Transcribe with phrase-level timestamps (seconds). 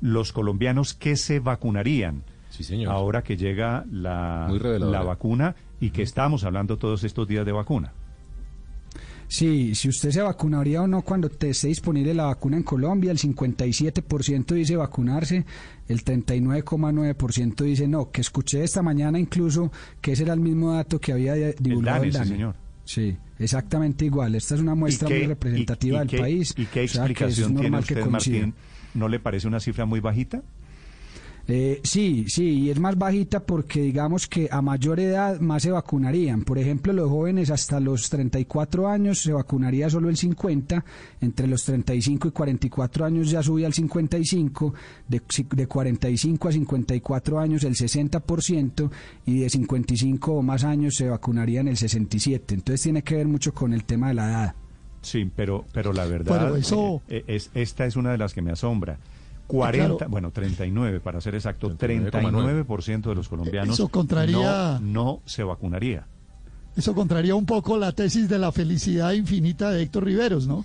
[0.00, 2.22] los colombianos que se vacunarían.
[2.50, 2.92] Sí, señor.
[2.92, 7.92] Ahora que llega la, la vacuna y que estamos hablando todos estos días de vacuna.
[9.28, 13.12] Sí, si usted se vacunaría o no cuando te esté disponible la vacuna en Colombia,
[13.12, 15.44] el 57% dice vacunarse,
[15.86, 19.70] el 39,9% dice no, que escuché esta mañana incluso
[20.00, 22.54] que ese era el mismo dato que había eh, divulgado DANE, el sí, señor.
[22.84, 24.34] Sí, exactamente igual.
[24.34, 26.54] Esta es una muestra ¿Y qué- muy representativa y- y del qué- país.
[26.56, 28.36] ¿Y qué o sea, que es explicación tiene normal que usted, coincida.
[28.40, 28.54] Martín?
[28.94, 30.42] ¿No le parece una cifra muy bajita?
[31.52, 35.72] Eh, sí, sí, y es más bajita porque digamos que a mayor edad más se
[35.72, 36.42] vacunarían.
[36.42, 40.84] Por ejemplo, los jóvenes hasta los 34 años se vacunaría solo el 50,
[41.20, 44.74] entre los 35 y 44 años ya subía al 55,
[45.08, 48.90] de, de 45 a 54 años el 60%
[49.26, 52.54] y de 55 o más años se vacunarían el 67.
[52.54, 54.59] Entonces tiene que ver mucho con el tema de la edad.
[55.02, 58.42] Sí, pero, pero la verdad, Pero eso- eh, es, esta es una de las que
[58.42, 58.98] me asombra.
[59.46, 60.10] 40, Claro.
[60.10, 62.64] bueno, 39 para ser exacto, 39,9.
[62.64, 66.06] 39% de los colombianos Eso contraría- no, no se vacunaría.
[66.76, 70.64] Eso contraría un poco la tesis de la felicidad infinita de Héctor Riveros, ¿no?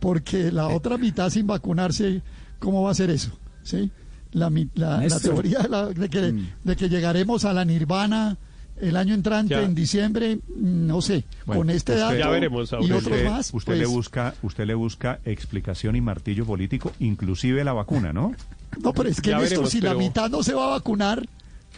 [0.00, 2.22] Porque la otra mitad sin vacunarse,
[2.58, 3.38] ¿cómo va a ser eso?
[3.62, 3.90] ¿Sí?
[4.32, 8.36] La, la- teoría de, la- de que, de que llegaremos a la nirvana
[8.80, 9.62] el año entrante, Ya.
[9.62, 13.50] en diciembre, mm, no sé, Bueno, con este usted- dato veremos, y otros más.
[13.52, 18.32] usted pues, le busca, usted le busca explicación y martillo político, inclusive la vacuna, ¿no?
[18.82, 21.26] No, pero es que Ya Néstor, veremos, si la mitad no se va a vacunar,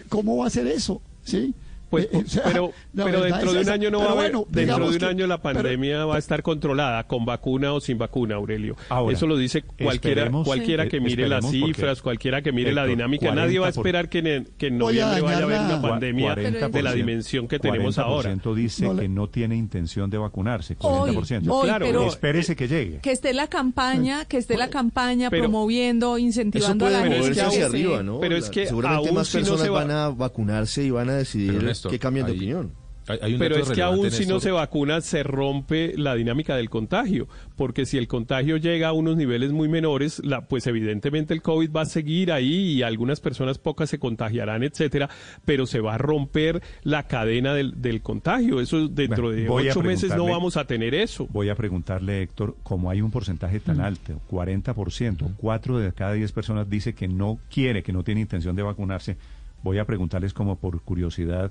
[0.09, 1.01] ¿cómo va a ser eso?
[1.25, 1.55] ¿Sí?
[1.91, 4.21] Pues, Eh, o sea, pero, pero dentro es de un año no va a Pero
[4.21, 7.25] haber, bueno, dentro de un que- año la pero- pandemia va a estar controlada, con
[7.25, 8.77] vacuna o sin vacuna, Aurelio.
[8.89, 11.03] Ahora, Eso lo dice cualquiera, cualquiera que Sí.
[11.05, 13.35] mire las cifras, cualquiera que mire la dinámica.
[13.35, 15.83] Nadie va a 40 por- esperar que en, que en noviembre vaya a haber una
[15.83, 18.31] pandemia 40%, de la dimensión que tenemos ahora.
[18.35, 20.77] 40% dice No le- que no tiene intención de vacunarse.
[20.81, 21.51] Hoy, 40%.
[21.53, 23.01] hoy, Claro, pero Espérese que llegue.
[23.01, 27.15] que esté la campaña, que esté la campaña Pero- promoviendo, Eso incentivando a la pero
[27.17, 27.35] es gente.
[27.35, 28.21] que hacia aún- arriba, ¿no?
[28.21, 30.91] pero es que seguramente aún más si no personas se va- van a vacunarse y
[30.91, 32.73] van a decidir Pero, Néstor, qué cambian de opinión.
[33.09, 36.55] Hay, hay un Pero es que aún si no se vacuna se rompe la dinámica
[36.55, 37.27] del contagio,
[37.57, 41.73] porque si el contagio llega a unos niveles muy menores, la, pues evidentemente el COVID
[41.75, 45.09] va a seguir ahí y algunas personas pocas se contagiarán, etcétera,
[45.45, 48.61] pero se va a romper la cadena del, del contagio.
[48.61, 51.27] Eso dentro Bueno, de ocho meses no vamos a tener eso.
[51.33, 53.63] Voy a preguntarle, Héctor, como hay un porcentaje Mm.
[53.63, 58.21] tan alto, 40%, 4 de cada 10 personas dice que no quiere, que no tiene
[58.21, 59.17] intención de vacunarse,
[59.63, 61.51] voy a preguntarles como por curiosidad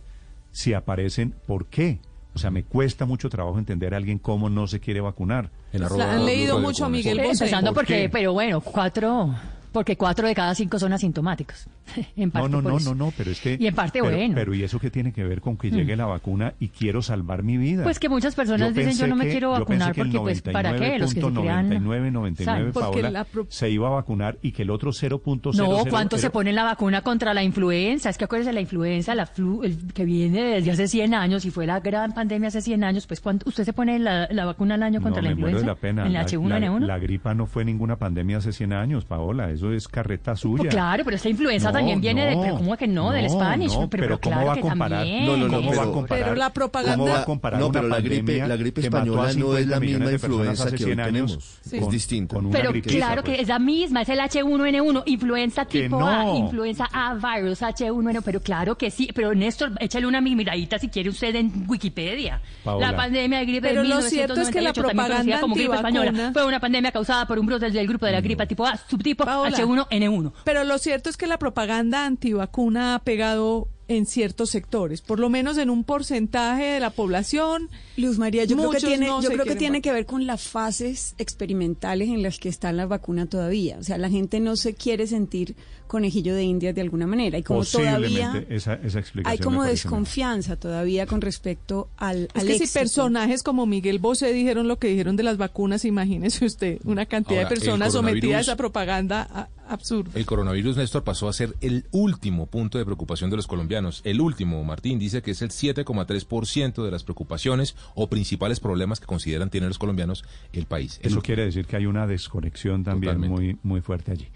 [0.51, 1.99] si aparecen, ¿por qué?
[2.35, 5.49] O sea, me cuesta mucho trabajo entender a alguien cómo no se quiere vacunar.
[5.73, 7.31] En La- han leído mucho a Miguel Bosé.
[7.45, 8.09] Empezando ¿Por porque, qué?
[8.09, 9.35] pero bueno, cuatro,
[9.71, 11.67] porque cuatro de cada cinco son asintomáticos.
[12.15, 12.93] en No, parte no, no, eso.
[12.95, 13.57] no, no, pero es que...
[13.59, 14.35] Y en parte, pero, bueno.
[14.35, 17.41] Pero ¿y eso qué tiene que ver con que llegue la vacuna y quiero salvar
[17.43, 17.83] mi vida?
[17.83, 20.41] Pues que muchas personas dicen, pensé yo no me que- quiero yo vacunar porque, pues,
[20.43, 20.99] ¿para qué?
[20.99, 21.69] Los que se crean...
[21.69, 22.71] 99, 99, ¿saben?
[22.73, 25.55] Porque Paola, la pro- se iba a vacunar y que el otro 0.00...
[25.55, 28.09] No, ¿cuánto era- se pone la vacuna contra la influenza?
[28.09, 31.51] Es que acuérdense, la influenza, la flu, el que viene desde hace 100 años y
[31.51, 34.75] fue la gran pandemia hace 100 años, pues ¿cuánto, ¿usted se pone la, la vacuna
[34.75, 35.65] al año contra no, la me muero influenza?
[35.65, 36.05] de la pena.
[36.07, 36.79] ¿En la La- H1N1?
[36.81, 39.49] La, la gripa no fue ninguna pandemia hace 100 años, Paola.
[39.59, 40.63] Eso es carreta suya.
[40.63, 42.35] Pues claro, pero esta influenza No, también viene de...
[42.35, 43.11] no, Pero ¿cómo que no?
[43.11, 43.73] Del Spanish.
[43.73, 44.99] no, pero, pero ¿cómo claro va a que comparar?
[45.01, 45.25] también.
[45.25, 46.23] No, no, no, ¿Cómo va a pero- comparar?
[46.23, 48.87] Pero la propaganda- ¿Cómo va a comparar No, una pero la gripe- la gripe que
[48.87, 51.59] española no es 50 la misma de influenza que hoy 100 años tenemos.
[51.61, 51.75] Sí.
[51.77, 52.35] Es con- distinto.
[52.35, 53.41] con una Pero gripita, claro que pues.
[53.41, 56.07] es la misma, es el H1N1, influenza Que tipo no.
[56.07, 60.87] A, influenza A virus, H1N1, pero claro que sí, pero Néstor, échale una miradita si
[60.87, 62.41] quiere usted en Wikipedia.
[62.63, 62.91] Paola.
[62.91, 65.41] La pandemia de gripe Pero de lo cierto es que la 1998, también conocida propaganda
[65.41, 68.45] como gripe española, fue una pandemia causada por un brote del grupo de la gripe
[68.47, 69.23] tipo A, subtipo.
[69.53, 70.31] H1N1.
[70.43, 75.29] Pero lo cierto es que la propaganda antivacuna ha pegado en ciertos sectores, por lo
[75.29, 77.69] menos en un porcentaje de la población.
[77.97, 80.43] Luz María, yo creo que tiene, no yo se creo que tiene ver con las
[80.43, 83.77] fases experimentales en las que está la vacuna todavía.
[83.79, 85.55] O sea, la gente no se quiere sentir
[85.87, 87.39] conejillo de indias de alguna manera.
[87.39, 92.47] Y como todavía esa, esa explicación hay como desconfianza todavía con respecto al, Es al
[92.47, 96.77] que si personajes como Miguel Bosé dijeron lo que dijeron de las vacunas, imagínese usted
[96.83, 100.11] una cantidad Ahora, de personas sometida a esa propaganda a- absurda.
[100.15, 104.01] El coronavirus, Néstor, pasó a ser el último punto de preocupación de los colombianos.
[104.03, 109.05] El último, Martín, dice que es el 7,3% de las preocupaciones o principales problemas que
[109.05, 110.23] consideran tienen los colombianos
[110.53, 110.99] el país.
[111.03, 113.41] Eso quiere decir que hay una desconexión también Totalmente.
[113.41, 114.27] muy, muy fuerte allí.